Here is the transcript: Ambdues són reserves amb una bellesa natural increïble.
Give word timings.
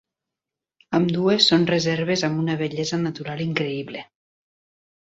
Ambdues 0.99 1.51
són 1.53 1.67
reserves 1.73 2.25
amb 2.29 2.43
una 2.45 2.59
bellesa 2.63 3.03
natural 3.07 3.47
increïble. 3.51 4.07